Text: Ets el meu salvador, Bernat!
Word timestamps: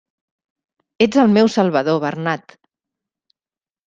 Ets 1.05 1.19
el 1.23 1.29
meu 1.35 1.49
salvador, 1.55 1.99
Bernat! 2.05 2.57